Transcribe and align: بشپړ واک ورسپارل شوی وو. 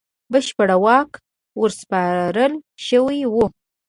بشپړ 0.31 0.69
واک 0.83 1.11
ورسپارل 1.61 2.53
شوی 2.87 3.19
وو. 3.33 3.45